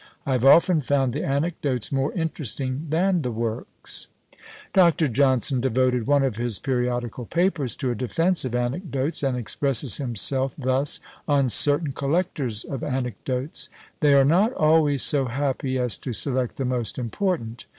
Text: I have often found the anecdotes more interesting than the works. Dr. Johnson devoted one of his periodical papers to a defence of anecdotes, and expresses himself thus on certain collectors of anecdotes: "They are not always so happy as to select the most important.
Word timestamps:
I 0.25 0.31
have 0.31 0.43
often 0.43 0.81
found 0.81 1.13
the 1.13 1.23
anecdotes 1.23 1.91
more 1.91 2.11
interesting 2.13 2.87
than 2.89 3.21
the 3.21 3.29
works. 3.31 4.07
Dr. 4.73 5.07
Johnson 5.07 5.61
devoted 5.61 6.07
one 6.07 6.23
of 6.23 6.37
his 6.37 6.57
periodical 6.57 7.27
papers 7.27 7.75
to 7.75 7.91
a 7.91 7.95
defence 7.95 8.43
of 8.43 8.55
anecdotes, 8.55 9.21
and 9.21 9.37
expresses 9.37 9.97
himself 9.97 10.55
thus 10.57 11.01
on 11.27 11.49
certain 11.49 11.91
collectors 11.91 12.63
of 12.63 12.83
anecdotes: 12.83 13.69
"They 13.99 14.15
are 14.15 14.25
not 14.25 14.51
always 14.53 15.03
so 15.03 15.25
happy 15.25 15.77
as 15.77 15.99
to 15.99 16.13
select 16.13 16.57
the 16.57 16.65
most 16.65 16.97
important. 16.97 17.67